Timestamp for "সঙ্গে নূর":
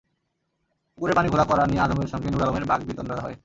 2.13-2.43